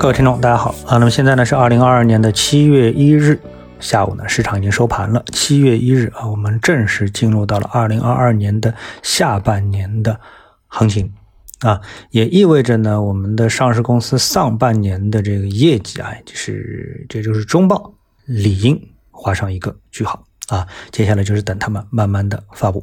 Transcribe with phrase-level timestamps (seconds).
[0.00, 0.96] 各位听众，大家好啊！
[0.96, 3.38] 那么现在呢是二零二二年的七月一日
[3.80, 5.22] 下午呢，市场已经收盘了。
[5.30, 10.18] 七月一日啊，我们正式进入到了二零二二年的下半年的
[10.68, 11.12] 行情
[11.58, 11.78] 啊，
[12.12, 17.92] 也意味着呢，我们的上市公司上半年的这个业绩啊，就是这就是中报
[18.24, 18.80] 理应
[19.10, 20.66] 画上一个句号啊。
[20.90, 22.82] 接下来就是等他们慢慢的发布。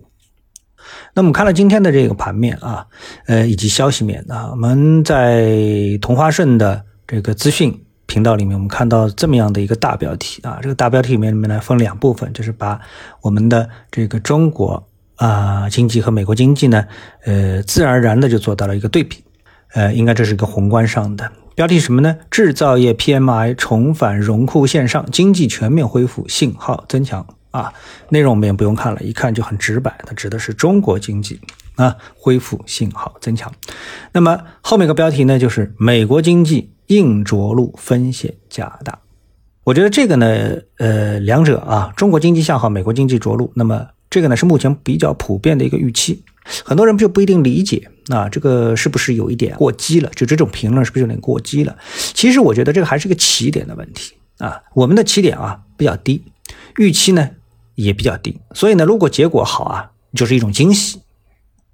[1.15, 2.85] 那我们看了今天的这个盘面啊，
[3.25, 6.83] 呃，以及消息面啊，我们在同花顺的。
[7.07, 12.81] 这个资讯频道里面，我们看到这么样的一个大标题啊，这个大标题里面里面呢分两部分，就是把
[13.21, 14.85] 我们的这个中国
[15.15, 16.85] 啊经济和美国经济呢，
[17.23, 19.23] 呃，自然而然的就做到了一个对比，
[19.73, 22.17] 呃，应该这是一个宏观上的标题什么呢？
[22.29, 27.73] 制造业 PMI 重返荣枯线上，经济全面恢复信号增强啊。
[28.09, 31.39] 内容我们也不用看了，一看就很直白，它指的是中国经济
[31.75, 33.49] 啊恢复信号增强。
[34.11, 36.73] 那么后面一个标题呢，就是美国经济。
[36.87, 38.97] 硬着陆风险加大，
[39.63, 46.23] 我觉得这个呢，呃，两者啊，中国经济向好，美国经济着陆，那么这个呢是目前比较普遍的一个预期，
[46.63, 50.09] 很多人就不一定理解啊，这个是不是有一点过激了？
[50.15, 51.75] 就这种评论是不是有点过激了？
[52.13, 56.23] 其实我觉得这个还是个起点的问题啊，我们的起点啊比较低，
[56.77, 57.29] 预期呢
[57.75, 61.01] 也比较低，所以呢，如果结果好啊，就是一种惊喜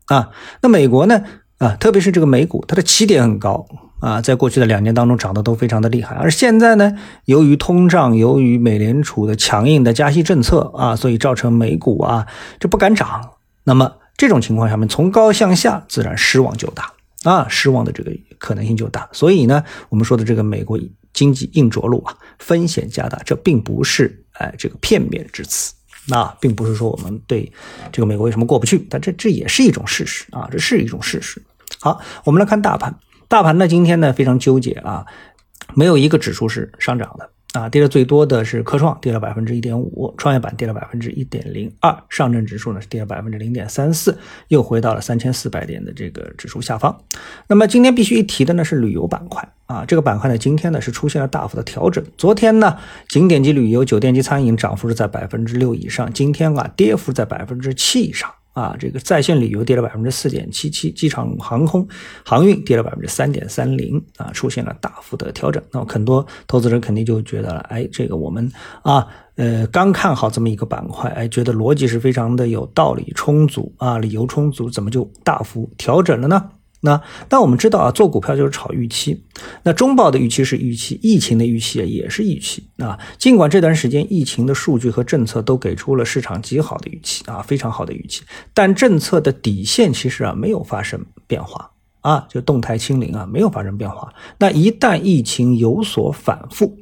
[0.07, 0.31] 啊。
[0.61, 1.23] 那美国呢
[1.63, 3.65] 啊，特别是这个美股，它的起点很高。
[3.99, 12.27] 啊，在过去的两年当中涨得都非常的厉害，而现在呢，由于通胀，由于美联储的强硬的加息政策啊，所以造成美股啊
[12.59, 13.35] 这不敢涨。
[13.63, 16.91] 那么这种情况下面，从高向下，自然失望就大
[17.23, 19.07] 啊，失望的这个可能性就大。
[19.13, 20.77] 所以呢，我们说的这个美国
[21.13, 25.73] 经济硬着陆啊，风险加大，这并不是哎这个片面之词，
[26.09, 27.49] 那并不是说我们对
[27.89, 31.41] 这个美国为什么过不去，但这这也是一种事实啊，这是一种事实。
[31.83, 32.95] 好，我们来看大盘。
[33.27, 35.05] 大盘呢，今天呢非常纠结啊，
[35.75, 44.17] 没有一个指数是上涨的啊，跌的最多的是科创，跌了百分之一点五，创业板跌了百分之一点零二，上证指数呢是跌了百分之零点三四，
[44.47, 46.97] 又回到了三千四百点的这个指数下方。
[47.47, 52.77] 那么今天必须一提的呢是旅游板块啊，这个板块呢今天呢是出现了大幅的调整，昨天呢
[53.09, 58.31] 景点及旅游、酒店及餐饮涨幅是在百分之六以上，今天啊跌幅在百分之七以上。
[58.53, 61.87] 啊，这个在线旅游跌了百分之四点七七，机场航空
[62.23, 65.61] 航运跌了百分之三点三零，啊，出现了大幅的调整。
[65.71, 68.51] 那么很多投资者肯定就觉得了，哎，这个我们
[68.83, 76.51] 啊，呃，刚看好这么一个板块，哎，觉得逻辑是非常的有道理，充足啊，理由充足，怎么就大幅调整了呢？
[76.85, 79.23] 那但我们知道啊，做股票就是炒预期。
[79.63, 82.99] 那中报的预期是预期，疫情的预期也是预期啊。
[83.17, 88.23] 尽管这段时间疫情的数据和政策都给出了市场极好的预期啊，非常好的预期，
[88.53, 91.71] 但政策的底线其实啊没有发生变化
[92.01, 94.13] 啊，就动态清零啊没有发生变化。
[94.37, 96.77] 那一旦疫情有所反复，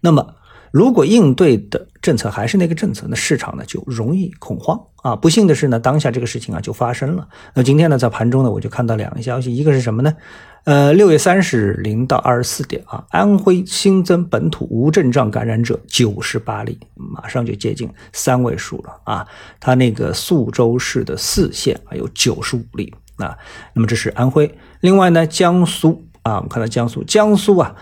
[0.00, 0.34] 那么。
[0.72, 5.16] 如果应对的政策还是那个政策，那市场呢就容易恐慌啊。
[5.16, 7.26] 不幸的是呢，当下这个事情啊就发生了。
[7.52, 10.14] 那今天呢，在盘中呢，我就看到两个消息，一个是什么呢？
[10.62, 19.26] 呃，六月三十日零到二十四点啊，安徽新增本土无症状感染者九十八例，马上就接近三位数了啊。
[19.58, 23.36] 它那个宿州市的四县啊有九十五例啊。
[23.74, 24.48] 那么这是安徽。
[24.78, 27.74] 另外呢，江苏啊，我们看到江苏，江苏啊。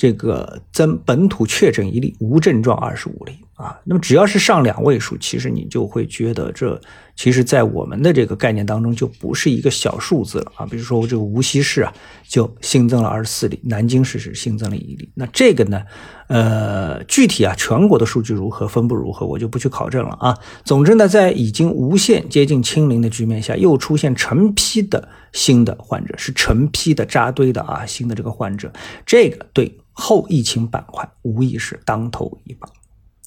[0.00, 3.78] 这个增本土确诊一例，无症状二十五例啊。
[3.84, 6.80] 那么只要是上两位数，其实你就会觉得这
[7.14, 10.64] 其实，在我们的这个概念当中，就不是一个小数字了啊。
[10.64, 11.92] 比如说这个无锡市啊，
[12.28, 15.10] 就新增了二十四例，南京市是新增了一例。
[15.16, 15.82] 那这个呢，
[16.28, 20.38] 呃，具体啊，全国的数据如何，分布如何，我就不去考证了啊。
[20.64, 28.72] 总之呢，在已经无限接近清零的局面下，又出现成批的新的患者，是成批的扎堆的啊，新的这个患者，
[29.04, 29.76] 这个对。
[30.00, 32.70] 后疫情板块无疑是当头一棒，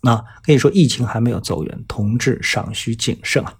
[0.01, 3.53] 啊，可以说疫情还没有走远，同志尚需谨慎啊，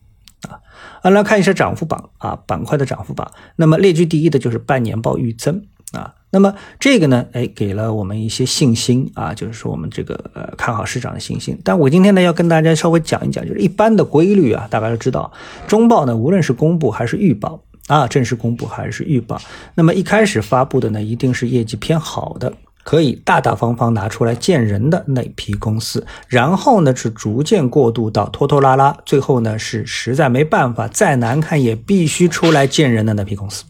[0.49, 0.59] 啊，
[1.03, 11.59] 啊，来看一下涨幅榜啊，板块的涨幅榜，那么列居第一的就是半年报预增啊，那么这个呢，哎，给了我们一些信心啊，就是说我们这个呃看好市场的信心。
[11.63, 15.31] 但我今天呢要跟大家稍微讲一讲，就是一般的规律啊，大家都知道，
[15.67, 19.39] 中报呢无论是公布还是预报啊，正式公布还是预报，
[19.75, 22.51] 那么一开始发布的呢一定是业绩偏好的。
[22.83, 33.63] 可以大大方方拿出来见人的那批公司，然后呢是逐渐过渡到拖拖拉拉，最后呢是实在没办法，再难看也必须出来见人的那批公司。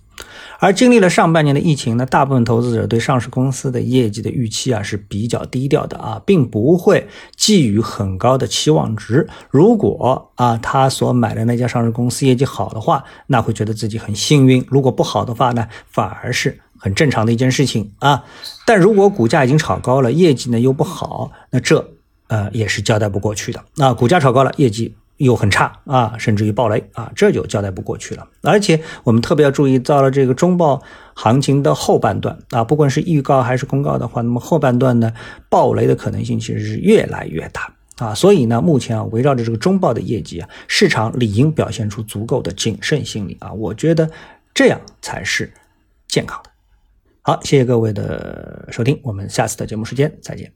[0.59, 9.27] 而经历了上半年的疫情呢，大部分投资者对上市公司的业绩的预期啊是比较低调的啊，并不会寄予很高的期望值。
[9.49, 16.59] 如果啊他所买的那家上市公司业绩好的话，那会觉得自己很幸运；如果不好的话呢，反而是。
[16.81, 18.25] 很正常的一件事情啊。
[18.65, 21.93] 但如果股价已经炒高了，业绩呢又不好，那这
[22.27, 23.63] 呃也是交代不过去的。
[23.75, 28.27] 那股价炒高了，业绩又很差啊，甚至于暴雷啊，这就交代不过去了。
[28.41, 30.81] 而且我们特别要注意，到了这个中报
[31.13, 35.13] 行情的后半段啊，不管是预告还是公告的话，那么后半段呢，
[35.49, 37.71] 暴雷的可能性其实是越来越大。
[37.97, 44.09] 啊，所以呢，目前啊，围绕着这个中报的业绩啊，市场理应表现出足够的谨慎心理啊，我觉得
[44.55, 45.53] 这样才是
[46.07, 46.49] 健康的。
[47.23, 50.49] 好，谢谢各位的收听，我们下次的节目时间再见。